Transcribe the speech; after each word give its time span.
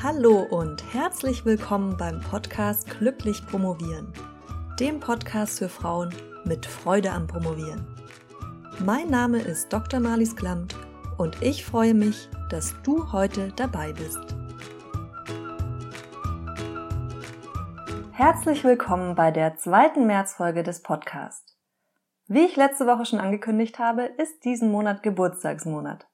Hallo 0.00 0.42
und 0.42 0.94
herzlich 0.94 1.44
willkommen 1.44 1.96
beim 1.96 2.20
Podcast 2.20 2.88
Glücklich 2.88 3.44
Promovieren, 3.44 4.12
dem 4.78 5.00
Podcast 5.00 5.58
für 5.58 5.68
Frauen 5.68 6.14
mit 6.44 6.66
Freude 6.66 7.10
am 7.10 7.26
Promovieren. 7.26 7.84
Mein 8.78 9.10
Name 9.10 9.40
ist 9.40 9.72
Dr. 9.72 9.98
Marlies 9.98 10.36
Klamt 10.36 10.76
und 11.16 11.42
ich 11.42 11.64
freue 11.64 11.94
mich, 11.94 12.28
dass 12.48 12.80
du 12.84 13.10
heute 13.10 13.52
dabei 13.56 13.92
bist. 13.92 14.20
Herzlich 18.12 18.62
willkommen 18.62 19.16
bei 19.16 19.32
der 19.32 19.56
zweiten 19.56 20.06
Märzfolge 20.06 20.62
des 20.62 20.80
Podcasts. 20.80 21.58
Wie 22.28 22.44
ich 22.44 22.54
letzte 22.54 22.86
Woche 22.86 23.04
schon 23.04 23.18
angekündigt 23.18 23.80
habe, 23.80 24.02
ist 24.02 24.44
diesen 24.44 24.70
Monat 24.70 25.02
Geburtstagsmonat. 25.02 26.07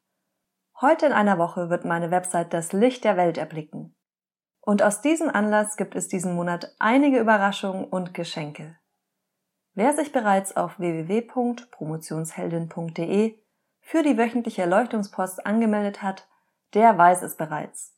Heute 0.87 1.07
in 1.07 1.15
einer 1.15 1.39
Woche 1.39 1.71
wird 1.71 1.87
meine 1.87 2.11
Website 2.11 2.53
das 2.53 2.75
Licht 2.75 3.05
der 3.05 3.17
Welt 3.17 3.39
erblicken. 3.39 3.97
Und 4.61 4.83
aus 4.83 5.01
diesem 5.01 5.31
Anlass 5.31 5.79
gibt 5.79 5.95
es 5.95 6.09
diesen 6.09 6.35
Monat 6.35 6.75
einige 6.79 7.21
Überraschungen 7.21 7.87
und 7.87 8.13
Geschenke. 8.13 8.77
Wer 9.73 9.95
sich 9.95 10.13
bereits 10.13 10.59
auf 10.59 10.79
www.promotionsheldin.de 10.79 13.39
für 13.81 14.03
die 14.03 14.19
wöchentliche 14.19 14.61
Erleuchtungspost 14.61 15.47
angemeldet 15.47 16.03
hat, 16.03 16.29
der 16.75 16.99
weiß 16.99 17.23
es 17.23 17.39
bereits. 17.39 17.97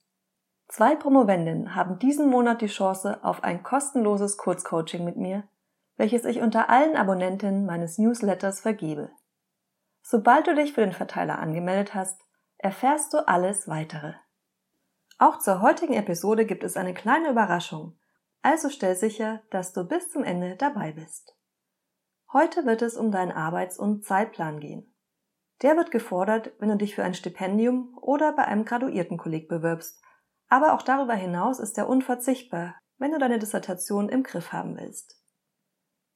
Zwei 0.68 0.94
Promovendinnen 0.94 1.74
haben 1.74 1.98
diesen 1.98 2.30
Monat 2.30 2.62
die 2.62 2.68
Chance 2.68 3.18
auf 3.24 3.42
ein 3.42 3.64
kostenloses 3.64 4.36
Kurzcoaching 4.36 5.04
mit 5.04 5.16
mir, 5.16 5.42
welches 5.96 6.24
ich 6.24 6.40
unter 6.40 6.70
allen 6.70 6.94
Abonnentinnen 6.94 7.66
meines 7.66 7.98
Newsletters 7.98 8.60
vergebe. 8.60 9.10
Sobald 10.02 10.46
du 10.46 10.54
dich 10.54 10.72
für 10.72 10.82
den 10.82 10.92
Verteiler 10.92 11.40
angemeldet 11.40 11.92
hast, 11.92 12.20
erfährst 12.58 13.12
du 13.12 13.26
alles 13.26 13.68
weitere. 13.68 14.14
Auch 15.18 15.38
zur 15.38 15.62
heutigen 15.62 15.94
Episode 15.94 16.44
gibt 16.46 16.64
es 16.64 16.76
eine 16.76 16.94
kleine 16.94 17.30
Überraschung, 17.30 17.98
also 18.42 18.68
stell 18.68 18.94
sicher, 18.94 19.42
dass 19.50 19.72
du 19.72 19.84
bis 19.84 20.10
zum 20.10 20.22
Ende 20.22 20.56
dabei 20.56 20.92
bist. 20.92 21.36
Heute 22.32 22.66
wird 22.66 22.82
es 22.82 22.96
um 22.96 23.10
deinen 23.10 23.32
Arbeits- 23.32 23.78
und 23.78 24.04
Zeitplan 24.04 24.60
gehen. 24.60 24.94
Der 25.62 25.76
wird 25.76 25.90
gefordert, 25.90 26.52
wenn 26.58 26.68
du 26.68 26.76
dich 26.76 26.94
für 26.94 27.02
ein 27.02 27.14
Stipendium 27.14 27.96
oder 28.00 28.32
bei 28.32 28.44
einem 28.44 28.64
Graduiertenkolleg 28.64 29.48
bewirbst, 29.48 30.02
aber 30.48 30.74
auch 30.74 30.82
darüber 30.82 31.14
hinaus 31.14 31.58
ist 31.58 31.78
er 31.78 31.88
unverzichtbar, 31.88 32.76
wenn 32.98 33.12
du 33.12 33.18
deine 33.18 33.38
Dissertation 33.38 34.08
im 34.08 34.22
Griff 34.22 34.52
haben 34.52 34.76
willst. 34.76 35.20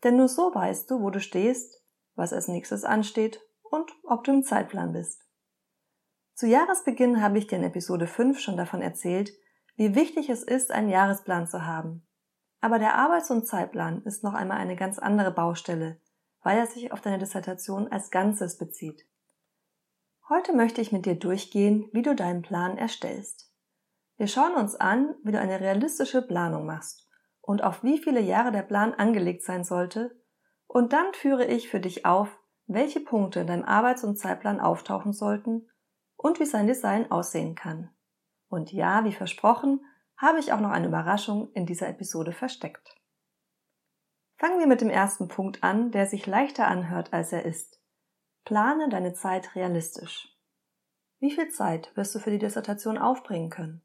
Denn 0.04 0.16
nur 0.16 0.28
so 0.28 0.54
weißt 0.54 0.91
du, 0.91 1.00
wo 1.00 1.10
du 1.10 1.20
stehst, 1.20 1.82
was 2.14 2.32
als 2.32 2.48
nächstes 2.48 2.84
ansteht 2.84 3.41
und 3.62 3.91
ob 4.04 4.25
du 4.25 4.32
im 4.32 4.42
Zeitplan 4.42 4.92
bist. 4.92 5.27
Zu 6.41 6.46
Jahresbeginn 6.46 7.20
habe 7.20 7.36
ich 7.36 7.48
dir 7.48 7.56
in 7.56 7.64
Episode 7.64 8.06
5 8.06 8.41
schon 8.41 8.56
davon 8.56 8.80
erzählt, 8.80 9.30
wie 9.77 9.94
wichtig 9.94 10.30
es 10.30 10.42
ist, 10.42 10.70
einen 10.70 10.88
Jahresplan 10.88 11.47
zu 11.47 11.66
haben. 11.66 12.08
Aber 12.62 12.78
der 12.78 12.94
Arbeits- 12.94 13.30
und 13.30 13.47
Zeitplan 13.47 14.00
ist 14.05 14.24
noch 14.24 14.32
einmal 14.32 14.56
eine 14.56 14.74
ganz 14.74 14.98
andere 14.98 15.32
Baustelle, 15.32 16.00
weil 16.42 16.56
er 16.56 16.66
sich 16.66 16.92
auf 16.92 17.02
deine 17.02 17.19
Dissertation 17.19 17.88
als 17.88 18.10
Ganzes 18.10 18.56
bezieht. 18.56 19.06
Heute 20.30 20.55
möchte 20.55 20.80
ich 20.80 20.92
mit 20.92 21.05
dir 21.05 21.14
durchgehen, 21.14 21.91
wie 21.92 22.00
du 22.00 22.14
deinen 22.14 22.41
Plan 22.41 22.78
erstellst. 22.78 23.52
Wir 24.16 24.27
schauen 24.27 24.54
uns 24.54 24.77
an, 24.77 25.14
wie 25.22 25.32
du 25.32 25.38
eine 25.38 25.60
realistische 25.60 26.22
Planung 26.22 26.64
machst 26.64 27.06
und 27.42 27.62
auf 27.62 27.84
wie 27.84 27.98
viele 27.98 28.20
Jahre 28.20 28.50
der 28.50 28.62
Plan 28.62 28.94
angelegt 28.94 29.42
sein 29.44 29.62
sollte, 29.62 30.19
und 30.66 30.94
dann 30.94 31.12
führe 31.12 31.44
ich 31.44 31.69
für 31.69 31.80
dich 31.80 32.06
auf, 32.06 32.34
welche 32.66 33.00
Punkte 33.00 33.41
in 33.41 33.47
deinem 33.47 33.64
Arbeits- 33.66 34.04
und 34.04 34.16
Zeitplan 34.16 34.58
auftauchen 34.58 35.12
sollten 35.12 35.66
und 36.22 36.38
wie 36.38 36.46
sein 36.46 36.66
Design 36.66 37.10
aussehen 37.10 37.54
kann. 37.54 37.90
Und 38.48 38.72
ja, 38.72 39.04
wie 39.04 39.12
versprochen, 39.12 39.84
habe 40.16 40.38
ich 40.38 40.52
auch 40.52 40.60
noch 40.60 40.70
eine 40.70 40.86
Überraschung 40.86 41.50
in 41.52 41.64
dieser 41.64 41.88
Episode 41.88 42.32
versteckt. 42.32 42.94
Fangen 44.36 44.58
wir 44.58 44.66
mit 44.66 44.82
dem 44.82 44.91
ersten 44.91 45.28
Punkt 45.28 45.64
an, 45.64 45.91
der 45.92 46.06
sich 46.06 46.26
leichter 46.26 46.66
anhört, 46.66 47.12
als 47.12 47.32
er 47.32 47.44
ist. 47.44 47.81
Plane 48.44 48.88
deine 48.91 49.14
Zeit 49.14 49.54
realistisch. 49.54 50.36
Wie 51.20 51.31
viel 51.31 51.48
Zeit 51.48 51.94
wirst 51.97 52.14
du 52.14 52.19
für 52.19 52.31
die 52.31 52.38
Dissertation 52.38 52.98
aufbringen 52.98 53.50
können? 53.50 53.82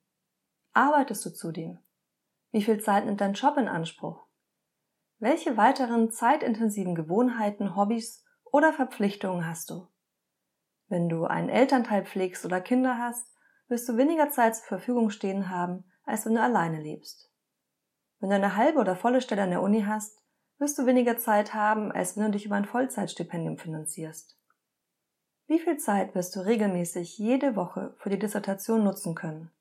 Arbeitest 0.73 1.25
du 1.25 1.29
zudem? 1.29 1.79
Wie 2.51 2.63
viel 2.63 2.81
Zeit 2.81 3.05
nimmt 3.05 3.21
dein 3.21 3.33
Job 3.33 3.57
in 3.57 3.67
Anspruch? 3.67 4.25
Welche 5.19 5.55
weiteren 5.55 6.11
zeitintensiven 6.11 6.95
Gewohnheiten, 6.95 7.75
Hobbys 7.77 8.25
oder 8.43 8.73
Verpflichtungen 8.73 9.47
hast 9.47 9.69
du? 9.69 9.87
Wenn 10.87 11.09
du 11.09 11.25
einen 11.25 11.49
Elternteil 11.49 12.05
pflegst 12.05 12.45
oder 12.45 12.61
Kinder 12.61 12.97
hast, 12.97 13.27
wirst 13.67 13.89
du 13.89 13.97
weniger 13.97 14.29
Zeit 14.29 14.55
zur 14.55 14.67
Verfügung 14.67 15.09
stehen 15.09 15.49
haben, 15.49 15.85
als 16.03 16.25
wenn 16.25 16.35
du 16.35 16.41
alleine 16.41 16.81
lebst. 16.81 17.31
Wenn 18.19 18.29
du 18.29 18.35
eine 18.35 18.55
halbe 18.55 18.79
oder 18.79 18.95
volle 18.95 19.21
Stelle 19.21 19.43
an 19.43 19.49
der 19.49 19.61
Uni 19.61 19.83
hast, 19.83 20.21
wirst 20.57 20.77
du 20.77 20.85
weniger 20.85 21.17
Zeit 21.17 21.53
haben, 21.53 21.91
als 21.91 22.15
wenn 22.15 22.25
du 22.25 22.31
dich 22.31 22.45
über 22.45 22.55
ein 22.55 22.65
Vollzeitstipendium 22.65 23.57
finanzierst. 23.57 24.37
Wie 25.47 25.59
viel 25.59 25.77
Zeit 25.77 26.15
wirst 26.15 26.35
du 26.35 26.39
regelmäßig 26.39 27.17
jede 27.17 27.55
Woche 27.55 27.93
für 27.97 28.09
die 28.09 28.19
Dissertation 28.19 28.83
nutzen 28.83 29.15
können? 29.15 29.51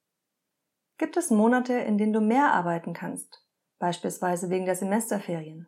Gibt 0.97 1.17
es 1.17 1.31
Monate, 1.31 1.75
in 1.75 1.99
denen 1.99 2.13
du 2.13 2.21
mehr 2.21 2.53
arbeiten 2.53 2.95
kannst, 2.95 3.45
beispielsweise 3.79 4.49
wegen 4.49 4.65
der 4.65 4.77
Semesterferien? 4.77 5.67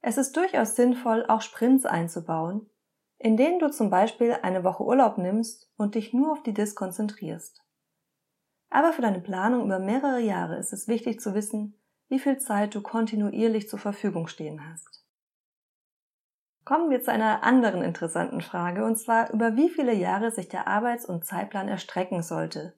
Es 0.00 0.16
ist 0.16 0.36
durchaus 0.36 0.76
sinnvoll, 0.76 1.26
auch 1.26 1.42
Sprints 1.42 1.84
einzubauen, 1.84 2.70
in 3.18 3.36
denen 3.36 3.58
du 3.58 3.70
zum 3.70 3.90
Beispiel 3.90 4.36
eine 4.42 4.64
Woche 4.64 4.84
Urlaub 4.84 5.18
nimmst 5.18 5.70
und 5.76 5.94
dich 5.94 6.12
nur 6.12 6.32
auf 6.32 6.42
die 6.42 6.54
Dis 6.54 6.74
konzentrierst. 6.74 7.62
Aber 8.68 8.92
für 8.92 9.02
deine 9.02 9.20
Planung 9.20 9.64
über 9.64 9.78
mehrere 9.78 10.20
Jahre 10.20 10.56
ist 10.56 10.72
es 10.72 10.88
wichtig 10.88 11.20
zu 11.20 11.34
wissen, 11.34 11.78
wie 12.08 12.18
viel 12.18 12.38
Zeit 12.38 12.74
du 12.74 12.82
kontinuierlich 12.82 13.68
zur 13.68 13.78
Verfügung 13.78 14.26
stehen 14.28 14.68
hast. 14.70 15.04
Kommen 16.64 16.90
wir 16.90 17.00
zu 17.00 17.12
einer 17.12 17.44
anderen 17.44 17.82
interessanten 17.82 18.40
Frage, 18.40 18.84
und 18.84 18.96
zwar 18.96 19.32
über 19.32 19.56
wie 19.56 19.68
viele 19.68 19.94
Jahre 19.94 20.32
sich 20.32 20.48
der 20.48 20.66
Arbeits- 20.66 21.06
und 21.06 21.24
Zeitplan 21.24 21.68
erstrecken 21.68 22.22
sollte. 22.22 22.76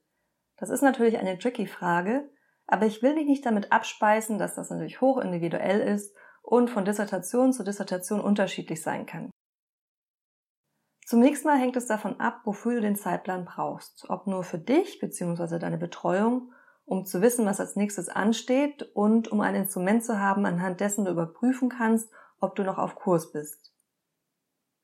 Das 0.57 0.69
ist 0.69 0.83
natürlich 0.83 1.17
eine 1.17 1.39
tricky 1.39 1.65
Frage, 1.65 2.29
aber 2.67 2.85
ich 2.85 3.01
will 3.01 3.15
dich 3.15 3.25
nicht 3.25 3.45
damit 3.45 3.71
abspeisen, 3.71 4.37
dass 4.37 4.53
das 4.53 4.69
natürlich 4.69 5.01
hoch 5.01 5.17
individuell 5.17 5.79
ist 5.79 6.15
und 6.43 6.69
von 6.69 6.85
Dissertation 6.85 7.51
zu 7.51 7.63
Dissertation 7.63 8.21
unterschiedlich 8.21 8.81
sein 8.83 9.07
kann. 9.07 9.31
Zunächst 11.09 11.43
mal 11.43 11.57
hängt 11.57 11.75
es 11.75 11.87
davon 11.87 12.19
ab, 12.19 12.41
wofür 12.43 12.75
du 12.75 12.81
den 12.81 12.95
Zeitplan 12.95 13.43
brauchst. 13.43 14.07
Ob 14.11 14.27
nur 14.27 14.43
für 14.43 14.59
dich 14.59 14.99
bzw. 14.99 15.57
deine 15.57 15.79
Betreuung, 15.79 16.51
um 16.85 17.03
zu 17.03 17.19
wissen, 17.23 17.47
was 17.47 17.59
als 17.59 17.75
nächstes 17.75 18.09
ansteht 18.09 18.83
und 18.93 19.27
um 19.31 19.41
ein 19.41 19.55
Instrument 19.55 20.03
zu 20.03 20.19
haben, 20.19 20.45
anhand 20.45 20.81
dessen 20.81 21.05
du 21.05 21.11
überprüfen 21.11 21.69
kannst, 21.69 22.11
ob 22.39 22.55
du 22.55 22.61
noch 22.61 22.77
auf 22.77 22.93
Kurs 22.93 23.31
bist. 23.31 23.73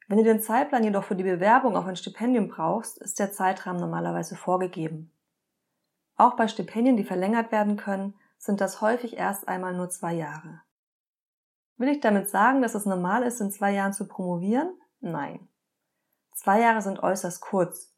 Wenn 0.08 0.18
du 0.18 0.24
den 0.24 0.42
Zeitplan 0.42 0.84
jedoch 0.84 1.04
für 1.04 1.16
die 1.16 1.22
Bewerbung 1.24 1.78
auf 1.78 1.86
ein 1.86 1.96
Stipendium 1.96 2.48
brauchst, 2.48 2.98
ist 2.98 3.20
der 3.20 3.32
Zeitrahmen 3.32 3.80
normalerweise 3.80 4.36
vorgegeben. 4.36 5.12
Auch 6.16 6.36
bei 6.36 6.48
Stipendien, 6.48 6.98
die 6.98 7.04
verlängert 7.04 7.52
werden 7.52 7.78
können, 7.78 8.16
sind 8.40 8.62
das 8.62 8.82
häufig 8.82 9.16
erst 9.16 9.48
einmal 9.48 9.76
nur 9.76 9.92
zwei 9.92 10.16
Jahre. 10.16 10.64
Will 11.78 11.90
ich 11.90 12.00
damit 12.00 12.32
sagen, 12.32 12.64
dass 12.64 12.74
es 12.74 12.88
normal 12.88 13.22
ist, 13.22 13.40
in 13.42 13.52
zwei 13.52 13.74
Jahren 13.74 13.94
zu 13.94 14.08
promovieren? 14.08 14.74
Nein. 15.02 15.48
Zwei 16.36 16.60
Jahre 16.60 16.82
sind 16.82 17.02
äußerst 17.02 17.42
kurz. 17.42 17.96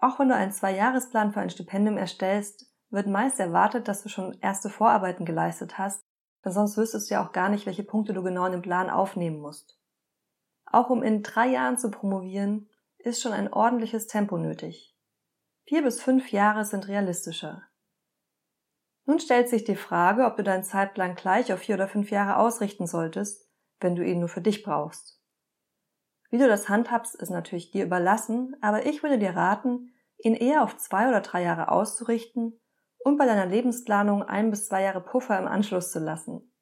Auch 0.00 0.18
wenn 0.18 0.28
du 0.28 0.34
einen 0.34 0.52
Zwei-Jahres-Plan 0.52 1.32
für 1.32 1.40
ein 1.40 1.50
Stipendium 1.50 1.98
erstellst, 1.98 2.72
wird 2.90 3.06
meist 3.06 3.38
erwartet, 3.38 3.86
dass 3.86 4.02
du 4.02 4.08
schon 4.08 4.38
erste 4.40 4.70
Vorarbeiten 4.70 5.26
geleistet 5.26 5.76
hast, 5.76 6.04
denn 6.44 6.52
sonst 6.52 6.76
wüsstest 6.76 7.10
du 7.10 7.14
ja 7.14 7.26
auch 7.26 7.32
gar 7.32 7.48
nicht, 7.48 7.66
welche 7.66 7.82
Punkte 7.82 8.14
du 8.14 8.22
genau 8.22 8.46
in 8.46 8.52
den 8.52 8.62
Plan 8.62 8.88
aufnehmen 8.88 9.40
musst. 9.40 9.78
Auch 10.64 10.90
um 10.90 11.02
in 11.02 11.22
drei 11.22 11.48
Jahren 11.48 11.76
zu 11.76 11.90
promovieren, 11.90 12.70
ist 12.98 13.20
schon 13.20 13.32
ein 13.32 13.52
ordentliches 13.52 14.06
Tempo 14.06 14.38
nötig. 14.38 14.96
Vier 15.66 15.82
bis 15.82 16.00
fünf 16.00 16.30
Jahre 16.30 16.64
sind 16.64 16.88
realistischer. 16.88 17.62
Nun 19.06 19.18
stellt 19.18 19.48
sich 19.48 19.64
die 19.64 19.76
Frage, 19.76 20.24
ob 20.24 20.36
du 20.36 20.44
deinen 20.44 20.64
Zeitplan 20.64 21.16
gleich 21.16 21.52
auf 21.52 21.60
vier 21.60 21.74
oder 21.74 21.88
fünf 21.88 22.10
Jahre 22.10 22.36
ausrichten 22.36 22.86
solltest, 22.86 23.48
wenn 23.80 23.96
du 23.96 24.04
ihn 24.04 24.20
nur 24.20 24.28
für 24.28 24.40
dich 24.40 24.62
brauchst. 24.62 25.19
Wie 26.30 26.38
du 26.38 26.46
das 26.46 26.68
handhabst, 26.68 27.16
ist 27.16 27.30
natürlich 27.30 27.72
dir 27.72 27.84
überlassen, 27.84 28.56
aber 28.60 28.86
ich 28.86 29.02
würde 29.02 29.18
dir 29.18 29.36
raten, 29.36 29.92
ihn 30.18 30.34
eher 30.34 30.62
auf 30.62 30.76
zwei 30.76 31.08
oder 31.08 31.20
drei 31.20 31.42
Jahre 31.42 31.70
auszurichten 31.70 32.60
und 32.98 33.16
bei 33.16 33.26
deiner 33.26 33.46
Lebensplanung 33.46 34.22
ein 34.22 34.50
bis 34.50 34.66
zwei 34.66 34.82
Jahre 34.82 35.00
Puffer 35.00 35.38
im 35.38 35.48
Anschluss 35.48 35.90
zu 35.90 35.98
lassen. 35.98 36.52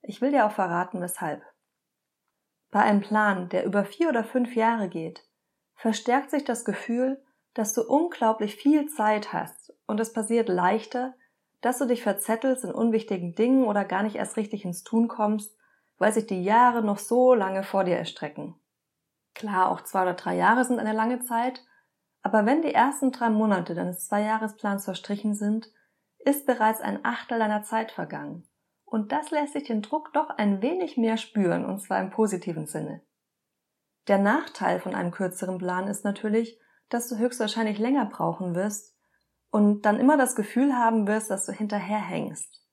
Ich 0.00 0.20
will 0.20 0.30
dir 0.30 0.46
auch 0.46 0.52
verraten, 0.52 1.00
weshalb. 1.00 1.42
Bei 2.70 2.80
einem 2.80 3.02
Plan, 3.02 3.50
der 3.50 3.64
über 3.66 3.84
vier 3.84 4.08
oder 4.08 4.24
fünf 4.24 4.56
Jahre 4.56 4.88
geht, 4.88 5.28
verstärkt 5.74 6.30
sich 6.30 6.44
das 6.44 6.64
Gefühl, 6.64 7.22
dass 7.54 7.74
du 7.74 7.82
unglaublich 7.82 8.56
viel 8.56 8.86
Zeit 8.86 9.32
hast 9.32 9.74
und 9.86 10.00
es 10.00 10.12
passiert 10.12 10.48
leichter, 10.48 11.14
dass 11.60 11.78
du 11.78 11.86
dich 11.86 12.02
verzettelst 12.02 12.64
in 12.64 12.72
unwichtigen 12.72 13.34
Dingen 13.34 13.64
oder 13.64 13.84
gar 13.84 14.02
nicht 14.02 14.16
erst 14.16 14.36
richtig 14.36 14.64
ins 14.64 14.84
Tun 14.84 15.06
kommst, 15.06 15.54
weil 15.98 16.12
sich 16.12 16.26
die 16.26 16.42
Jahre 16.42 16.82
noch 16.82 16.98
so 16.98 17.34
lange 17.34 17.62
vor 17.62 17.84
dir 17.84 17.96
erstrecken. 17.96 18.54
Klar, 19.34 19.70
auch 19.70 19.82
zwei 19.82 20.02
oder 20.02 20.14
drei 20.14 20.36
Jahre 20.36 20.64
sind 20.64 20.78
eine 20.78 20.92
lange 20.92 21.20
Zeit, 21.20 21.62
Aber 22.22 22.46
wenn 22.46 22.62
die 22.62 22.72
ersten 22.72 23.10
drei 23.10 23.30
Monate 23.30 23.74
deines 23.74 24.06
Zweijahresplans 24.06 24.84
verstrichen 24.84 25.34
sind, 25.34 25.68
ist 26.20 26.46
bereits 26.46 26.80
ein 26.80 27.04
Achtel 27.04 27.38
deiner 27.38 27.64
Zeit 27.64 27.90
vergangen. 27.90 28.48
Und 28.84 29.10
das 29.10 29.30
lässt 29.30 29.54
sich 29.54 29.64
den 29.64 29.82
Druck 29.82 30.12
doch 30.12 30.30
ein 30.30 30.62
wenig 30.62 30.96
mehr 30.96 31.16
spüren, 31.16 31.64
und 31.64 31.80
zwar 31.80 32.00
im 32.00 32.10
positiven 32.10 32.66
Sinne. 32.66 33.02
Der 34.06 34.18
Nachteil 34.18 34.80
von 34.80 34.94
einem 34.94 35.10
kürzeren 35.10 35.58
Plan 35.58 35.88
ist 35.88 36.04
natürlich, 36.04 36.58
dass 36.88 37.08
du 37.08 37.16
höchstwahrscheinlich 37.16 37.78
länger 37.78 38.04
brauchen 38.04 38.54
wirst 38.54 38.96
und 39.50 39.82
dann 39.82 39.98
immer 39.98 40.16
das 40.16 40.36
Gefühl 40.36 40.76
haben 40.76 41.06
wirst, 41.06 41.30
dass 41.30 41.46
du 41.46 41.52
hinterherhängst. 41.52 42.64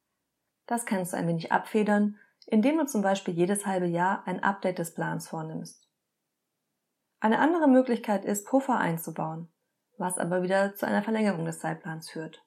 Das 0.68 0.86
kannst 0.86 1.14
du 1.14 1.18
ein 1.18 1.28
wenig 1.28 1.52
abfedern, 1.52 2.18
indem 2.46 2.78
du 2.78 2.86
zum 2.86 3.02
Beispiel 3.02 3.34
jedes 3.34 3.66
halbe 3.66 3.88
Jahr 3.88 4.24
ein 4.28 4.44
Update 4.44 4.80
des 4.80 4.94
Plans 4.94 5.28
vornimmst. 5.28 5.89
Eine 7.22 7.40
andere 7.40 7.68
Möglichkeit 7.68 8.24
ist, 8.24 8.48
Puffer 8.48 8.78
einzubauen, 8.78 9.50
was 9.98 10.18
aber 10.18 10.42
wieder 10.42 10.76
zu 10.76 10.86
einer 10.86 11.04
Verlängerung 11.04 11.46
des 11.46 11.60
Zeitplans 11.60 12.10
führt. 12.10 12.46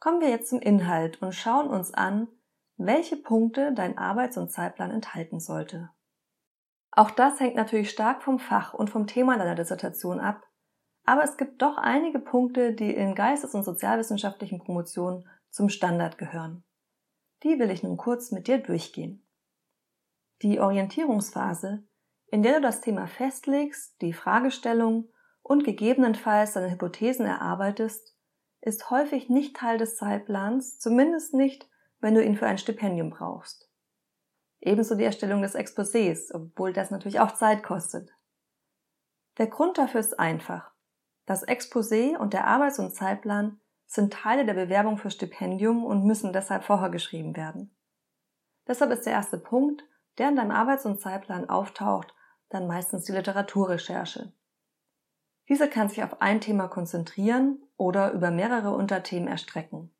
Kommen 0.00 0.20
wir 0.20 0.30
jetzt 0.30 0.48
zum 0.48 0.60
Inhalt 0.60 1.20
und 1.20 1.34
schauen 1.34 1.68
uns 1.68 1.92
an, 1.92 2.28
welche 2.76 3.16
Punkte 3.16 3.72
dein 3.74 3.98
Arbeits- 3.98 4.38
und 4.38 4.50
Zeitplan 4.50 4.90
enthalten 4.90 5.40
sollte. 5.40 5.90
Auch 6.90 7.10
das 7.10 7.38
hängt 7.38 7.54
natürlich 7.54 7.90
stark 7.90 8.22
vom 8.22 8.38
Fach 8.38 8.74
und 8.74 8.90
vom 8.90 9.06
Thema 9.06 9.38
deiner 9.38 9.54
Dissertation 9.54 10.18
ab, 10.18 10.42
aber 11.04 11.22
es 11.22 11.36
gibt 11.36 11.60
doch 11.62 11.78
einige 11.78 12.18
Punkte, 12.18 12.74
die 12.74 12.94
in 12.94 13.14
geistes- 13.14 13.54
und 13.54 13.62
sozialwissenschaftlichen 13.62 14.58
Promotionen 14.58 15.28
zum 15.50 15.68
Standard 15.68 16.18
gehören. 16.18 16.64
Die 17.42 17.58
will 17.58 17.70
ich 17.70 17.82
nun 17.82 17.96
kurz 17.96 18.30
mit 18.30 18.46
dir 18.46 18.58
durchgehen. 18.58 19.26
Die 20.42 20.60
Orientierungsphase 20.60 21.84
in 22.32 22.42
der 22.42 22.54
du 22.54 22.60
das 22.62 22.80
Thema 22.80 23.06
festlegst, 23.06 24.00
die 24.00 24.14
Fragestellung 24.14 25.10
und 25.42 25.64
gegebenenfalls 25.64 26.54
deine 26.54 26.70
Hypothesen 26.70 27.26
erarbeitest, 27.26 28.16
ist 28.62 28.88
häufig 28.88 29.28
nicht 29.28 29.54
Teil 29.54 29.76
des 29.76 29.96
Zeitplans, 29.96 30.78
zumindest 30.78 31.34
nicht, 31.34 31.68
wenn 32.00 32.14
du 32.14 32.24
ihn 32.24 32.38
für 32.38 32.46
ein 32.46 32.56
Stipendium 32.56 33.10
brauchst. 33.10 33.70
Ebenso 34.60 34.94
die 34.94 35.04
Erstellung 35.04 35.42
des 35.42 35.54
Exposés, 35.54 36.32
obwohl 36.32 36.72
das 36.72 36.90
natürlich 36.90 37.20
auch 37.20 37.32
Zeit 37.32 37.62
kostet. 37.62 38.08
Der 39.36 39.48
Grund 39.48 39.76
dafür 39.76 40.00
ist 40.00 40.18
einfach. 40.18 40.70
Das 41.26 41.46
Exposé 41.46 42.16
und 42.16 42.32
der 42.32 42.46
Arbeits- 42.46 42.78
und 42.78 42.94
Zeitplan 42.94 43.60
sind 43.84 44.10
Teile 44.10 44.46
der 44.46 44.54
Bewerbung 44.54 44.96
für 44.96 45.10
Stipendium 45.10 45.84
und 45.84 46.06
müssen 46.06 46.32
deshalb 46.32 46.64
vorher 46.64 46.88
geschrieben 46.88 47.36
werden. 47.36 47.76
Deshalb 48.66 48.90
ist 48.90 49.04
der 49.04 49.12
erste 49.12 49.36
Punkt, 49.36 49.84
der 50.16 50.30
in 50.30 50.36
deinem 50.36 50.50
Arbeits- 50.50 50.86
und 50.86 50.98
Zeitplan 50.98 51.50
auftaucht, 51.50 52.14
dann 52.52 52.66
meistens 52.66 53.04
die 53.04 53.12
Literaturrecherche. 53.12 54.32
Diese 55.48 55.68
kann 55.68 55.88
sich 55.88 56.04
auf 56.04 56.20
ein 56.20 56.40
Thema 56.40 56.68
konzentrieren 56.68 57.62
oder 57.76 58.12
über 58.12 58.30
mehrere 58.30 58.74
Unterthemen 58.74 59.28
erstrecken. 59.28 59.94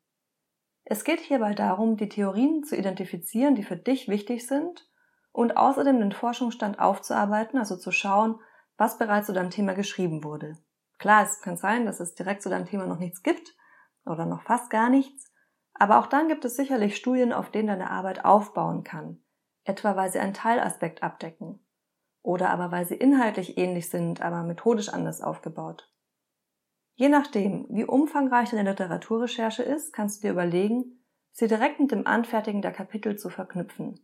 Es 0.85 1.03
geht 1.03 1.19
hierbei 1.19 1.53
darum, 1.53 1.97
die 1.97 2.09
Theorien 2.09 2.63
zu 2.63 2.75
identifizieren, 2.75 3.55
die 3.55 3.63
für 3.63 3.77
dich 3.77 4.07
wichtig 4.07 4.47
sind 4.47 4.89
und 5.31 5.57
außerdem 5.57 5.99
den 5.99 6.11
Forschungsstand 6.11 6.79
aufzuarbeiten, 6.79 7.57
also 7.57 7.77
zu 7.77 7.91
schauen, 7.91 8.39
was 8.77 8.97
bereits 8.97 9.27
zu 9.27 9.33
deinem 9.33 9.49
Thema 9.49 9.73
geschrieben 9.73 10.23
wurde. 10.23 10.57
Klar, 10.99 11.23
es 11.23 11.41
kann 11.41 11.57
sein, 11.57 11.85
dass 11.85 11.99
es 11.99 12.15
direkt 12.15 12.41
zu 12.41 12.49
deinem 12.49 12.65
Thema 12.65 12.85
noch 12.85 12.99
nichts 12.99 13.23
gibt 13.23 13.55
oder 14.05 14.25
noch 14.25 14.43
fast 14.43 14.69
gar 14.69 14.89
nichts, 14.89 15.31
aber 15.73 15.99
auch 15.99 16.07
dann 16.07 16.27
gibt 16.27 16.45
es 16.45 16.55
sicherlich 16.55 16.95
Studien, 16.95 17.33
auf 17.33 17.49
denen 17.49 17.67
deine 17.67 17.89
Arbeit 17.89 18.25
aufbauen 18.25 18.83
kann, 18.83 19.23
etwa 19.63 19.95
weil 19.95 20.11
sie 20.11 20.19
einen 20.19 20.33
Teilaspekt 20.33 21.01
abdecken 21.01 21.62
oder 22.23 22.49
aber 22.49 22.71
weil 22.71 22.85
sie 22.85 22.95
inhaltlich 22.95 23.57
ähnlich 23.57 23.89
sind, 23.89 24.21
aber 24.21 24.43
methodisch 24.43 24.89
anders 24.89 25.21
aufgebaut. 25.21 25.91
Je 26.95 27.09
nachdem, 27.09 27.67
wie 27.69 27.85
umfangreich 27.85 28.51
deine 28.51 28.69
Literaturrecherche 28.69 29.63
ist, 29.63 29.93
kannst 29.93 30.23
du 30.23 30.27
dir 30.27 30.31
überlegen, 30.31 31.03
sie 31.31 31.47
direkt 31.47 31.79
mit 31.79 31.91
dem 31.91 32.07
Anfertigen 32.07 32.61
der 32.61 32.71
Kapitel 32.71 33.17
zu 33.17 33.29
verknüpfen. 33.29 33.99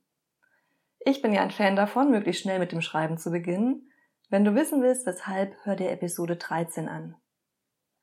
Ich 1.00 1.22
bin 1.22 1.32
ja 1.32 1.42
ein 1.42 1.52
Fan 1.52 1.76
davon, 1.76 2.12
möglichst 2.12 2.42
schnell 2.42 2.60
mit 2.60 2.72
dem 2.72 2.82
Schreiben 2.82 3.18
zu 3.18 3.32
beginnen. 3.32 3.90
Wenn 4.30 4.44
du 4.44 4.54
wissen 4.54 4.82
willst, 4.82 5.06
weshalb, 5.06 5.56
hör 5.64 5.76
dir 5.76 5.92
Episode 5.92 6.36
13 6.36 6.90
an. 6.90 7.16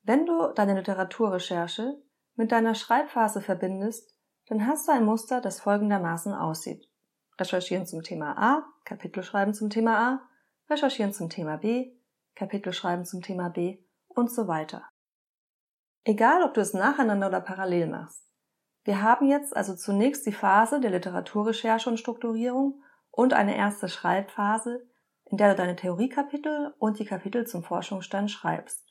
Wenn 0.03 0.25
du 0.25 0.53
deine 0.55 0.75
Literaturrecherche 0.75 2.01
mit 2.37 2.53
deiner 2.53 2.75
Schreibphase 2.75 3.43
verbindest, 3.43 4.17
dann 4.47 4.67
hast 4.67 4.89
du 4.89 4.93
ein 4.93 5.05
Muster, 5.05 5.41
das 5.41 5.61
folgendermaßen 5.61 6.33
aussieht. 6.33 6.89
Recherchieren 7.38 7.87
zum 7.87 8.03
Thema 8.03 8.37
A, 8.38 8.67
Kapitel 8.85 9.23
schreiben 9.23 9.53
zum 9.53 9.69
Thema 9.69 9.99
A, 9.99 10.29
Recherchieren 10.71 11.12
zum 11.12 11.29
Thema 11.29 11.59
B, 11.59 11.93
Kapitel 12.35 12.73
schreiben 12.73 13.05
zum 13.05 13.23
Thema 13.23 13.50
B 13.50 13.79
und 14.09 14.31
so 14.31 14.49
weiter. 14.49 14.88
Egal, 16.05 16.43
ob 16.43 16.55
du 16.55 16.61
es 16.61 16.73
nacheinander 16.73 17.29
oder 17.29 17.41
parallel 17.41 17.88
machst. 17.88 18.23
Wir 18.85 19.03
haben 19.03 19.27
jetzt 19.27 19.56
also 19.56 19.75
zunächst 19.75 20.25
die 20.27 20.33
Phase 20.33 20.81
der 20.81 20.93
Literaturrecherche 20.93 21.91
und 21.91 21.99
Strukturierung 21.99 22.83
und 23.11 23.33
eine 23.33 23.56
erste 23.56 23.88
Schreibphase, 23.88 24.88
in 25.25 25.37
der 25.37 25.50
du 25.50 25.56
deine 25.56 25.77
Theoriekapitel 25.77 26.75
und 26.79 26.99
die 26.99 27.05
Kapitel 27.05 27.47
zum 27.47 27.65
Forschungsstand 27.65 28.31
schreibst. 28.31 28.87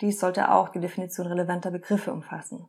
Dies 0.00 0.20
sollte 0.20 0.50
auch 0.50 0.68
die 0.68 0.80
Definition 0.80 1.26
relevanter 1.26 1.70
Begriffe 1.70 2.12
umfassen. 2.12 2.68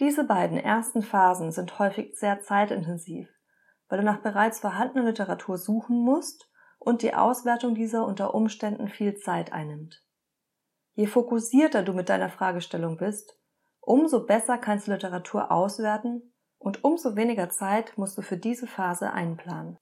Diese 0.00 0.24
beiden 0.24 0.58
ersten 0.58 1.02
Phasen 1.02 1.50
sind 1.50 1.78
häufig 1.78 2.16
sehr 2.18 2.40
zeitintensiv 2.40 3.28
weil 3.88 3.98
du 3.98 4.04
nach 4.04 4.20
bereits 4.20 4.60
vorhandener 4.60 5.04
Literatur 5.04 5.56
suchen 5.56 5.98
musst 5.98 6.50
und 6.78 7.02
die 7.02 7.14
Auswertung 7.14 7.74
dieser 7.74 8.04
unter 8.06 8.34
Umständen 8.34 8.88
viel 8.88 9.16
Zeit 9.16 9.52
einnimmt. 9.52 10.04
Je 10.94 11.06
fokussierter 11.06 11.82
du 11.82 11.92
mit 11.92 12.08
deiner 12.08 12.28
Fragestellung 12.28 12.96
bist, 12.96 13.36
umso 13.80 14.26
besser 14.26 14.58
kannst 14.58 14.86
du 14.86 14.92
Literatur 14.92 15.50
auswerten 15.50 16.34
und 16.58 16.84
umso 16.84 17.16
weniger 17.16 17.50
Zeit 17.50 17.96
musst 17.96 18.18
du 18.18 18.22
für 18.22 18.36
diese 18.36 18.66
Phase 18.66 19.12
einplanen. 19.12 19.78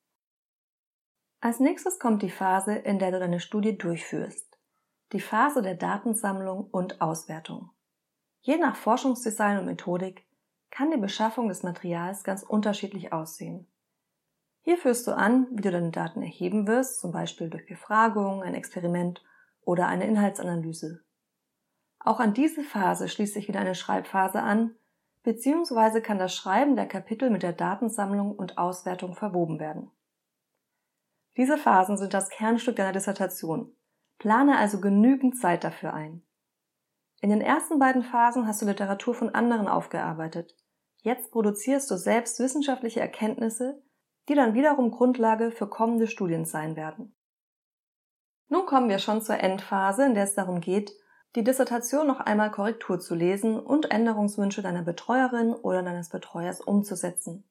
Als 1.40 1.60
nächstes 1.60 1.98
kommt 1.98 2.22
die 2.22 2.30
Phase, 2.30 2.74
in 2.74 2.98
der 2.98 3.12
du 3.12 3.18
deine 3.18 3.40
Studie 3.40 3.76
durchführst. 3.76 4.58
Die 5.12 5.20
Phase 5.20 5.62
der 5.62 5.74
Datensammlung 5.74 6.68
und 6.70 7.00
Auswertung. 7.00 7.70
Je 8.40 8.56
nach 8.56 8.76
Forschungsdesign 8.76 9.58
und 9.58 9.66
Methodik 9.66 10.26
kann 10.70 10.90
die 10.90 10.96
Beschaffung 10.96 11.48
des 11.48 11.62
Materials 11.62 12.24
ganz 12.24 12.42
unterschiedlich 12.42 13.12
aussehen. 13.12 13.70
Hier 14.66 14.78
führst 14.78 15.06
du 15.06 15.12
an, 15.12 15.46
wie 15.52 15.62
du 15.62 15.70
deine 15.70 15.92
Daten 15.92 16.22
erheben 16.22 16.66
wirst, 16.66 16.98
zum 16.98 17.12
Beispiel 17.12 17.48
durch 17.48 17.66
Befragung, 17.66 18.42
ein 18.42 18.56
Experiment 18.56 19.22
oder 19.62 19.86
eine 19.86 20.08
Inhaltsanalyse. 20.08 21.04
Auch 22.00 22.18
an 22.18 22.34
diese 22.34 22.64
Phase 22.64 23.08
schließt 23.08 23.34
sich 23.34 23.46
wieder 23.46 23.60
eine 23.60 23.76
Schreibphase 23.76 24.42
an, 24.42 24.74
beziehungsweise 25.22 26.02
kann 26.02 26.18
das 26.18 26.34
Schreiben 26.34 26.74
der 26.74 26.86
Kapitel 26.88 27.30
mit 27.30 27.44
der 27.44 27.52
Datensammlung 27.52 28.34
und 28.34 28.58
Auswertung 28.58 29.14
verwoben 29.14 29.60
werden. 29.60 29.92
Diese 31.36 31.58
Phasen 31.58 31.96
sind 31.96 32.12
das 32.12 32.28
Kernstück 32.28 32.74
deiner 32.74 32.90
Dissertation. 32.90 33.72
Plane 34.18 34.58
also 34.58 34.80
genügend 34.80 35.38
Zeit 35.38 35.62
dafür 35.62 35.94
ein. 35.94 36.22
In 37.20 37.30
den 37.30 37.40
ersten 37.40 37.78
beiden 37.78 38.02
Phasen 38.02 38.48
hast 38.48 38.62
du 38.62 38.66
Literatur 38.66 39.14
von 39.14 39.32
anderen 39.32 39.68
aufgearbeitet. 39.68 40.56
Jetzt 41.02 41.30
produzierst 41.30 41.88
du 41.88 41.96
selbst 41.96 42.40
wissenschaftliche 42.40 42.98
Erkenntnisse, 42.98 43.80
die 44.28 44.34
dann 44.34 44.54
wiederum 44.54 44.90
Grundlage 44.90 45.50
für 45.50 45.68
kommende 45.68 46.06
Studien 46.06 46.44
sein 46.44 46.76
werden. 46.76 47.14
Nun 48.48 48.66
kommen 48.66 48.88
wir 48.88 48.98
schon 48.98 49.22
zur 49.22 49.38
Endphase, 49.38 50.04
in 50.04 50.14
der 50.14 50.24
es 50.24 50.34
darum 50.34 50.60
geht, 50.60 50.92
die 51.34 51.44
Dissertation 51.44 52.06
noch 52.06 52.20
einmal 52.20 52.50
Korrektur 52.50 52.98
zu 52.98 53.14
lesen 53.14 53.60
und 53.60 53.90
Änderungswünsche 53.90 54.62
deiner 54.62 54.82
Betreuerin 54.82 55.52
oder 55.52 55.82
deines 55.82 56.08
Betreuers 56.08 56.60
umzusetzen. 56.60 57.44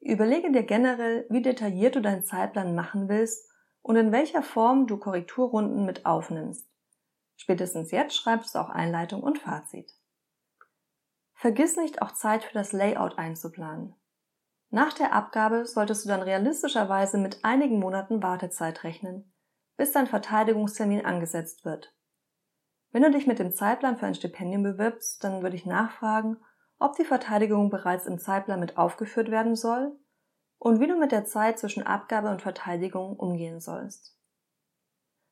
Überlege 0.00 0.50
dir 0.50 0.64
generell, 0.64 1.26
wie 1.28 1.42
detailliert 1.42 1.94
du 1.94 2.00
deinen 2.00 2.24
Zeitplan 2.24 2.74
machen 2.74 3.08
willst 3.08 3.48
und 3.82 3.96
in 3.96 4.12
welcher 4.12 4.42
Form 4.42 4.86
du 4.86 4.96
Korrekturrunden 4.96 5.84
mit 5.84 6.06
aufnimmst. 6.06 6.68
Spätestens 7.36 7.90
jetzt 7.90 8.16
schreibst 8.16 8.54
du 8.54 8.58
auch 8.58 8.70
Einleitung 8.70 9.22
und 9.22 9.38
Fazit. 9.38 9.92
Vergiss 11.34 11.76
nicht, 11.76 12.02
auch 12.02 12.12
Zeit 12.12 12.44
für 12.44 12.54
das 12.54 12.72
Layout 12.72 13.18
einzuplanen. 13.18 13.94
Nach 14.70 14.92
der 14.92 15.12
Abgabe 15.12 15.66
solltest 15.66 16.04
du 16.04 16.08
dann 16.08 16.22
realistischerweise 16.22 17.18
mit 17.18 17.44
einigen 17.44 17.80
Monaten 17.80 18.22
Wartezeit 18.22 18.84
rechnen, 18.84 19.32
bis 19.76 19.90
dein 19.90 20.06
Verteidigungstermin 20.06 21.04
angesetzt 21.04 21.64
wird. 21.64 21.92
Wenn 22.92 23.02
du 23.02 23.10
dich 23.10 23.26
mit 23.26 23.40
dem 23.40 23.52
Zeitplan 23.52 23.96
für 23.96 24.06
ein 24.06 24.14
Stipendium 24.14 24.62
bewirbst, 24.62 25.22
dann 25.24 25.42
würde 25.42 25.56
ich 25.56 25.66
nachfragen, 25.66 26.36
ob 26.78 26.96
die 26.96 27.04
Verteidigung 27.04 27.68
bereits 27.68 28.06
im 28.06 28.18
Zeitplan 28.18 28.60
mit 28.60 28.78
aufgeführt 28.78 29.30
werden 29.30 29.56
soll 29.56 29.98
und 30.58 30.80
wie 30.80 30.86
du 30.86 30.96
mit 30.96 31.12
der 31.12 31.24
Zeit 31.24 31.58
zwischen 31.58 31.84
Abgabe 31.84 32.30
und 32.30 32.42
Verteidigung 32.42 33.16
umgehen 33.16 33.60
sollst. 33.60 34.16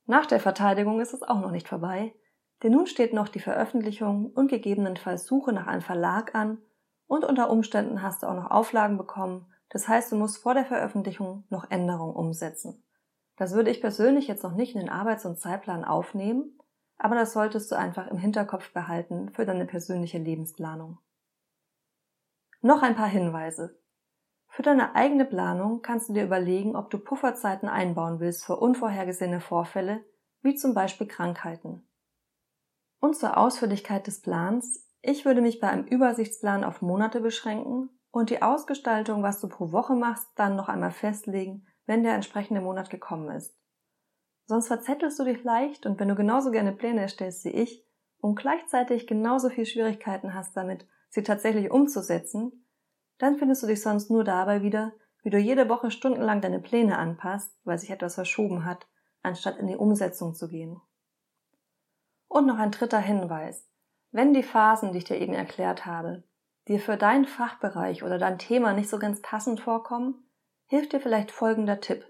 Nach 0.07 0.26
der 0.26 0.40
Verteidigung 0.40 1.00
ist 1.00 1.14
es 1.14 1.23
auch 1.23 1.40
noch 1.40 1.50
nicht 1.50 1.68
vorbei, 1.68 2.14
denn 2.62 2.73
nun 2.73 2.87
steht 2.87 3.12
noch 3.12 3.28
die 3.28 3.40
Veröffentlichung 3.40 4.33
und 4.33 4.49
gegebenenfalls 4.49 5.26
Suche 5.26 5.52
nach 5.52 5.66
einem 5.66 5.83
Verlag 5.83 6.35
an 6.35 6.59
und 7.09 7.25
unter 7.25 7.50
Umständen 7.50 8.03
hast 8.03 8.23
du 8.23 8.29
auch 8.29 8.35
noch 8.35 8.50
Auflagen 8.50 8.97
bekommen. 8.97 9.53
Das 9.71 9.88
heißt, 9.88 10.12
du 10.12 10.17
musst 10.17 10.38
vor 10.38 10.55
der 10.55 10.65
Veröffentlichung 10.65 11.45
noch 11.50 11.69
Änderungen 11.71 12.15
umsetzen. 12.15 12.85
Das 13.37 13.55
würde 13.55 13.71
ich 13.71 13.81
persönlich 13.81 14.29
jetzt 14.29 14.45
noch 14.45 14.55
nicht 14.55 14.75
in 14.75 14.81
den 14.81 14.91
Arbeits- 14.91 15.27
und 15.27 15.41
Zeitplan 15.41 15.85
aufnehmen, 15.85 16.59
aber 16.99 17.15
das 17.15 17.33
solltest 17.33 17.71
du 17.73 17.77
einfach 17.77 18.09
im 18.09 18.19
Hinterkopf 18.19 18.73
behalten 18.73 19.31
für 19.31 19.47
deine 19.47 19.65
persönliche 19.65 20.19
Lebensplanung. 20.19 20.99
Noch 22.61 22.83
ein 22.83 22.97
paar 22.97 23.09
Hinweise. 23.09 23.79
Für 24.49 24.62
deine 24.62 24.97
eigene 24.97 25.25
Planung 25.25 25.83
kannst 25.83 26.09
du 26.09 26.12
dir 26.12 26.25
überlegen, 26.25 26.75
ob 26.75 26.91
du 26.91 26.99
Pufferzeiten 26.99 27.69
einbauen 27.69 28.19
willst 28.19 28.45
für 28.45 28.57
unvorhergesehene 28.57 29.41
Vorfälle, 29.41 30.05
wie 30.43 30.57
zum 30.57 30.75
Beispiel 30.75 31.07
Krankheiten. 31.07 31.87
Und 32.99 33.17
zur 33.17 33.37
Ausführlichkeit 33.37 34.09
des 34.09 34.21
Plans, 34.21 34.88
ich 35.02 35.25
würde 35.25 35.40
mich 35.40 35.61
bei 35.61 35.69
einem 35.69 35.87
Übersichtsplan 35.87 36.64
auf 36.64 36.83
Monate 36.83 37.21
beschränken 37.21 37.90
und 38.11 38.31
die 38.31 38.43
Ausgestaltung, 38.43 39.23
was 39.23 39.40
du 39.40 39.49
pro 39.49 39.73
Woche 39.73 39.95
machst, 39.95 40.28
dann 40.35 40.57
noch 40.57 40.69
einmal 40.69 40.90
festlegen, 40.90 41.67
wenn 41.87 42.02
der 42.02 42.14
entsprechende 42.14 42.61
Monat 42.61 42.90
gekommen 42.90 43.31
ist. 43.31 43.57
Sonst 44.47 44.69
verzettelst 44.69 45.19
du 45.19 45.25
dich 45.25 45.45
leicht 45.45 45.87
und 45.87 46.00
wenn 46.00 46.09
du 46.09 46.14
genauso 46.14 46.50
gerne 46.50 46.73
Pläne 46.73 47.02
erstellst 47.02 47.45
wie 47.45 47.50
ich 47.50 47.85
und 48.19 48.35
gleichzeitig 48.37 49.07
genauso 49.07 49.50
viel 49.50 49.67
Schwierigkeiten 49.67 50.35
hast 50.35 50.57
damit, 50.57 50.87
sie 51.11 51.23
tatsächlich 51.23 51.71
umzusetzen, 51.71 52.67
dann 53.19 53.37
findest 53.37 53.62
du 53.62 53.67
dich 53.67 53.83
sonst 53.83 54.11
nur 54.11 54.25
dabei 54.25 54.62
wieder, 54.62 54.93
wie 55.23 55.31
du 55.31 55.38
jede 55.38 55.69
Woche 55.69 55.90
stundenlang 55.90 56.40
deine 56.40 56.61
Pläne 56.61 56.99
anpasst, 56.99 57.52
weil 57.64 57.78
sich 57.78 57.90
etwas 57.90 58.14
verschoben 58.14 58.64
hat, 58.64 58.87
anstatt 59.23 59.59
in 59.59 59.67
die 59.67 59.76
Umsetzung 59.76 60.35
zu 60.35 60.49
gehen. 60.49 60.81
Und 62.28 62.47
noch 62.47 62.59
ein 62.59 62.71
dritter 62.71 63.00
Hinweis. 63.00 63.69
Wenn 64.11 64.33
die 64.33 64.43
Phasen, 64.43 64.93
die 64.93 64.99
ich 64.99 65.05
dir 65.05 65.21
eben 65.21 65.35
erklärt 65.35 65.87
habe, 65.87 66.25
dir 66.67 66.81
für 66.81 66.97
deinen 66.97 67.27
Fachbereich 67.27 68.03
oder 68.03 68.19
dein 68.19 68.38
Thema 68.38 68.73
nicht 68.73 68.88
so 68.88 68.99
ganz 68.99 69.21
passend 69.21 69.61
vorkommen, 69.61 70.31
hilft 70.67 70.93
dir 70.93 71.00
vielleicht 71.00 71.31
folgender 71.31 71.81
Tipp. 71.81 72.05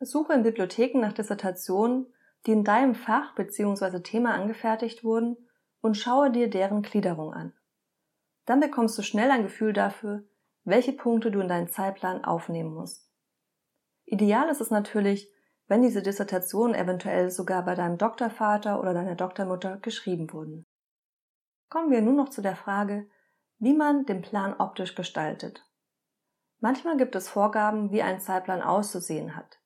Suche 0.00 0.34
in 0.34 0.42
Bibliotheken 0.42 1.00
nach 1.00 1.14
Dissertationen, 1.14 2.12
die 2.46 2.52
in 2.52 2.64
deinem 2.64 2.94
Fach 2.94 3.34
bzw. 3.34 4.00
Thema 4.00 4.34
angefertigt 4.34 5.04
wurden 5.04 5.36
und 5.80 5.96
schaue 5.96 6.30
dir 6.30 6.50
deren 6.50 6.82
Gliederung 6.82 7.32
an. 7.32 7.52
Dann 8.44 8.60
bekommst 8.60 8.96
du 8.98 9.02
schnell 9.02 9.30
ein 9.30 9.42
Gefühl 9.42 9.72
dafür, 9.72 10.24
welche 10.64 10.92
Punkte 10.92 11.30
du 11.30 11.40
in 11.40 11.48
deinen 11.48 11.68
Zeitplan 11.68 12.24
aufnehmen 12.24 12.74
musst. 12.74 13.10
Ideal 14.04 14.48
ist 14.48 14.60
es 14.60 14.70
natürlich, 14.70 15.32
wenn 15.66 15.82
diese 15.82 16.02
Dissertationen 16.02 16.74
eventuell 16.74 17.30
sogar 17.30 17.64
bei 17.64 17.74
deinem 17.74 17.98
Doktorvater 17.98 18.80
oder 18.80 18.94
deiner 18.94 19.16
Doktormutter 19.16 19.78
geschrieben 19.78 20.32
wurden. 20.32 20.65
Kommen 21.68 21.90
wir 21.90 22.00
nun 22.00 22.16
noch 22.16 22.28
zu 22.28 22.42
der 22.42 22.56
Frage, 22.56 23.08
wie 23.58 23.74
man 23.74 24.06
den 24.06 24.22
Plan 24.22 24.54
optisch 24.54 24.94
gestaltet. 24.94 25.64
Manchmal 26.60 26.96
gibt 26.96 27.14
es 27.16 27.28
Vorgaben, 27.28 27.90
wie 27.90 28.02
ein 28.02 28.20
Zeitplan 28.20 28.62
auszusehen 28.62 29.36
hat. 29.36 29.60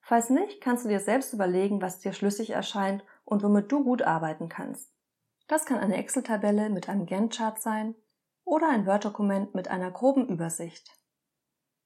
Falls 0.00 0.30
nicht, 0.30 0.60
kannst 0.60 0.84
du 0.84 0.88
dir 0.88 1.00
selbst 1.00 1.32
überlegen, 1.32 1.80
was 1.80 2.00
dir 2.00 2.12
schlüssig 2.12 2.50
erscheint 2.50 3.04
und 3.24 3.42
womit 3.42 3.70
du 3.70 3.84
gut 3.84 4.02
arbeiten 4.02 4.48
kannst. 4.48 4.92
Das 5.46 5.64
kann 5.64 5.78
eine 5.78 5.96
Excel-Tabelle 5.96 6.70
mit 6.70 6.88
einem 6.88 7.06
Gantt-Chart 7.06 7.60
sein 7.60 7.94
oder 8.44 8.68
ein 8.68 8.86
Word-Dokument 8.86 9.54
mit 9.54 9.68
einer 9.68 9.90
groben 9.90 10.28
Übersicht. 10.28 10.90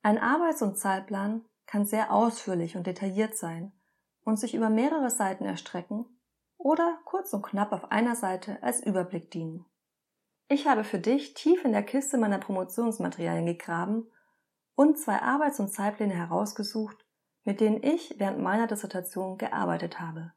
Ein 0.03 0.19
Arbeits- 0.19 0.63
und 0.63 0.79
Zeitplan 0.79 1.45
kann 1.67 1.87
sehr 1.87 2.13
ausführlich 2.13 2.77
und 2.77 2.87
detailliert 2.87 3.37
sein 3.37 3.73
und 4.23 4.39
sich 4.39 4.55
über 4.55 4.71
mehrere 4.71 5.11
Seiten 5.11 5.45
erstrecken 5.45 6.07
oder 6.59 6.99
kurz 7.05 7.33
und 7.33 7.43
knapp 7.43 7.73
auf 7.73 7.91
einer 7.91 8.17
Seite 8.17 8.63
als 8.63 8.83
Überblick 8.83 9.31
dienen. 9.31 9.65
Ich 10.49 10.67
habe 10.67 10.85
für 10.85 10.99
dich 10.99 11.35
tief 11.35 11.65
in 11.65 11.73
der 11.73 11.83
Kiste 11.83 12.19
meiner 12.19 12.39
Promotionsmaterialien 12.39 13.47
gegraben 13.47 14.11
und 14.75 14.99
zwei 14.99 15.21
Arbeits- 15.21 15.61
und 15.61 15.69
Zeitpläne 15.69 16.15
herausgesucht, 16.15 17.05
mit 17.45 17.61
denen 17.61 17.83
ich 17.83 18.17
während 18.19 18.41
meiner 18.41 18.67
Dissertation 18.67 19.39
gearbeitet 19.39 20.01
habe. 20.01 20.33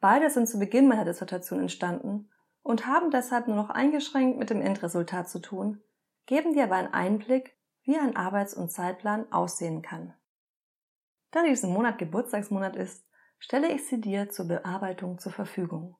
Beide 0.00 0.30
sind 0.30 0.48
zu 0.48 0.58
Beginn 0.58 0.88
meiner 0.88 1.04
Dissertation 1.04 1.60
entstanden 1.60 2.30
und 2.62 2.86
haben 2.86 3.10
deshalb 3.10 3.48
nur 3.48 3.56
noch 3.56 3.70
eingeschränkt 3.70 4.38
mit 4.38 4.50
dem 4.50 4.60
Endresultat 4.60 5.28
zu 5.28 5.40
tun, 5.40 5.82
geben 6.26 6.52
dir 6.52 6.64
aber 6.64 6.76
einen 6.76 6.92
Einblick, 6.92 7.56
wie 7.82 7.96
ein 7.96 8.16
Arbeits- 8.16 8.54
und 8.54 8.70
Zeitplan 8.70 9.30
aussehen 9.32 9.82
kann. 9.82 10.14
Da 11.30 11.42
diesen 11.42 11.72
Monat 11.72 11.98
Geburtstagsmonat 11.98 12.76
ist, 12.76 13.07
stelle 13.38 13.72
ich 13.72 13.86
sie 13.86 14.00
dir 14.00 14.30
zur 14.30 14.46
Bearbeitung 14.48 15.18
zur 15.18 15.32
Verfügung. 15.32 15.96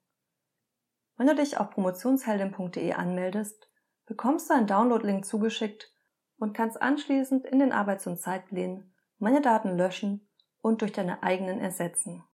Wenn 1.16 1.26
du 1.26 1.34
dich 1.34 1.58
auf 1.58 1.70
promotionsheldin.de 1.70 2.92
anmeldest, 2.92 3.70
bekommst 4.06 4.50
du 4.50 4.54
einen 4.54 4.66
Download-Link 4.66 5.24
zugeschickt 5.24 5.92
und 6.38 6.54
kannst 6.54 6.80
anschließend 6.80 7.44
in 7.44 7.58
den 7.58 7.72
Arbeits- 7.72 8.06
und 8.06 8.20
Zeitplänen 8.20 8.94
meine 9.18 9.40
Daten 9.40 9.76
löschen 9.76 10.28
und 10.60 10.80
durch 10.82 10.92
deine 10.92 11.22
eigenen 11.22 11.58
ersetzen. 11.58 12.24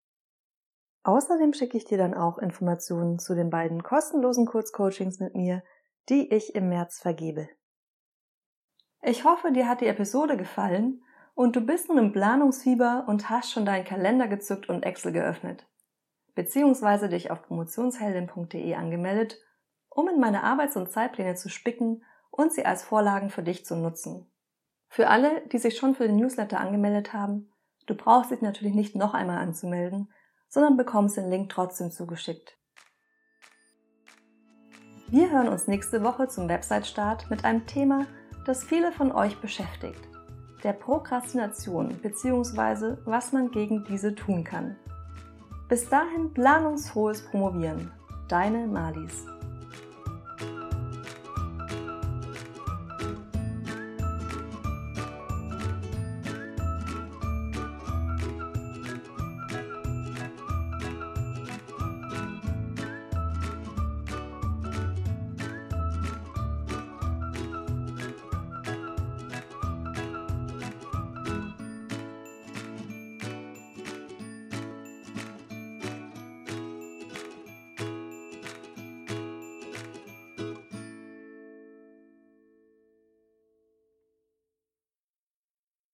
Außerdem 1.03 1.53
schicke 1.53 1.77
ich 1.77 1.85
dir 1.85 1.99
dann 1.99 2.15
auch 2.15 2.39
Informationen 2.39 3.19
zu 3.19 3.35
den 3.35 3.51
beiden 3.51 3.83
kostenlosen 3.83 4.47
Kurzcoachings 4.47 5.21
mit 5.21 5.35
mir, 5.35 5.63
die 6.09 6.33
ich 6.33 6.55
im 6.55 6.69
März 6.69 6.99
vergebe. 6.99 7.49
Ich 9.03 9.25
hoffe, 9.25 9.53
dir 9.53 9.69
hat 9.69 9.83
die 9.83 9.87
Episode 9.87 10.37
gefallen 10.37 11.03
und 11.35 11.57
du 11.57 11.61
bist 11.61 11.89
nun 11.89 11.99
im 11.99 12.13
Planungsfieber 12.13 13.05
und 13.07 13.29
hast 13.29 13.51
schon 13.51 13.67
deinen 13.67 13.85
Kalender 13.85 14.29
gezückt 14.29 14.69
und 14.69 14.85
Excel 14.85 15.13
geöffnet, 15.13 15.67
beziehungsweise 16.35 17.09
dich 17.09 17.31
auf 17.31 17.43
promotionsheldin.de 17.43 18.75
angemeldet, 18.75 19.39
um 19.89 20.09
in 20.09 20.21
meine 20.21 20.43
Arbeits- 20.43 20.77
und 20.77 20.91
Zeitpläne 20.91 21.35
zu 21.35 21.49
spicken 21.49 22.03
und 22.31 22.53
sie 22.53 22.65
als 22.65 22.83
Vorlagen 22.83 23.31
für 23.31 23.43
dich 23.43 23.65
zu 23.65 23.77
nutzen. 23.77 24.31
Für 24.89 25.09
alle, 25.09 25.47
die 25.49 25.59
sich 25.59 25.77
schon 25.77 25.95
für 25.95 26.07
den 26.07 26.17
Newsletter 26.17 26.61
angemeldet 26.61 27.13
haben, 27.13 27.51
du 27.87 27.97
brauchst 27.97 28.31
dich 28.31 28.41
natürlich 28.41 28.75
nicht 28.75 28.95
noch 28.95 29.15
einmal 29.15 29.39
anzumelden, 29.39 30.13
sondern 30.49 30.77
bekommst 30.77 31.17
den 31.17 31.31
Link 31.31 31.51
trotzdem 31.51 31.91
zugeschickt. 31.91 32.57
Wir 35.09 35.31
hören 35.31 35.49
uns 35.49 35.67
nächste 35.67 36.03
Woche 36.03 36.29
zum 36.29 36.49
Website-Start 36.49 37.29
mit 37.29 37.45
einem 37.45 37.67
Thema, 37.67 38.07
das 38.47 38.65
viele 38.65 38.93
von 38.93 39.13
euch 39.13 39.41
beschäftigt. 39.41 40.14
Der 40.65 40.73
Prokrastination 40.73 41.99
bzw. 42.03 42.97
was 43.05 43.33
man 43.33 43.51
gegen 43.51 43.85
diese 43.85 44.15
tun 44.15 44.45
kann. 44.45 44.77
Bis 45.69 45.89
dahin 45.91 46.33
planungsfrohes 46.33 47.27
Promovieren. 47.27 47.91
Deine 48.29 48.67
Malis. 48.67 49.27